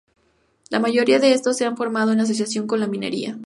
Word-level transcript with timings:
La 0.71 0.79
mayoría 0.79 1.19
de 1.19 1.31
estos 1.31 1.57
se 1.57 1.65
han 1.65 1.77
formado 1.77 2.11
en 2.11 2.19
asociación 2.21 2.65
con 2.65 2.79
la 2.79 2.87
minería. 2.87 3.37